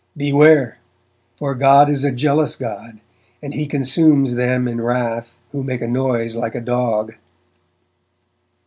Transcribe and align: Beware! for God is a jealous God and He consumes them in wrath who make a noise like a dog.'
Beware! 0.17 0.79
for 1.35 1.53
God 1.53 1.87
is 1.87 2.03
a 2.03 2.11
jealous 2.11 2.55
God 2.55 2.99
and 3.43 3.53
He 3.53 3.67
consumes 3.67 4.33
them 4.33 4.67
in 4.67 4.81
wrath 4.81 5.37
who 5.51 5.61
make 5.61 5.81
a 5.81 5.87
noise 5.87 6.35
like 6.35 6.55
a 6.55 6.59
dog.' 6.59 7.13